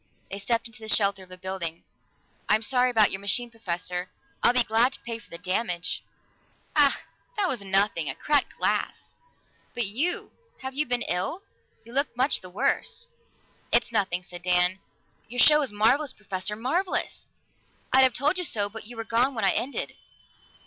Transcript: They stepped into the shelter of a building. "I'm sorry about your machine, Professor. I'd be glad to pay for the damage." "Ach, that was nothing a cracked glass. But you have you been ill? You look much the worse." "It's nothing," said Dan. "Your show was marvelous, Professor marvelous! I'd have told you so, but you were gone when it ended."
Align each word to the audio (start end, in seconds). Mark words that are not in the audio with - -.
They 0.31 0.39
stepped 0.39 0.65
into 0.65 0.79
the 0.79 0.87
shelter 0.87 1.21
of 1.21 1.29
a 1.29 1.37
building. 1.37 1.83
"I'm 2.49 2.63
sorry 2.63 2.89
about 2.89 3.11
your 3.11 3.19
machine, 3.21 3.51
Professor. 3.51 4.09
I'd 4.41 4.55
be 4.55 4.63
glad 4.63 4.93
to 4.93 4.99
pay 5.01 5.19
for 5.19 5.29
the 5.29 5.37
damage." 5.37 6.03
"Ach, 6.75 6.95
that 7.37 7.47
was 7.47 7.61
nothing 7.61 8.09
a 8.09 8.15
cracked 8.15 8.57
glass. 8.57 9.13
But 9.75 9.85
you 9.85 10.31
have 10.63 10.73
you 10.73 10.87
been 10.87 11.03
ill? 11.03 11.43
You 11.83 11.93
look 11.93 12.17
much 12.17 12.41
the 12.41 12.49
worse." 12.49 13.09
"It's 13.71 13.91
nothing," 13.91 14.23
said 14.23 14.41
Dan. 14.41 14.79
"Your 15.27 15.39
show 15.39 15.59
was 15.59 15.71
marvelous, 15.71 16.13
Professor 16.13 16.55
marvelous! 16.55 17.27
I'd 17.93 18.01
have 18.01 18.13
told 18.13 18.39
you 18.39 18.43
so, 18.43 18.69
but 18.69 18.87
you 18.87 18.97
were 18.97 19.03
gone 19.03 19.35
when 19.35 19.45
it 19.45 19.49
ended." 19.55 19.95